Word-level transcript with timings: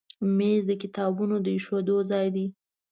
مېز 0.37 0.61
د 0.69 0.71
کتابونو 0.83 1.35
د 1.41 1.47
ایښودو 1.55 1.97
ځای 2.11 2.27
دی. 2.35 2.45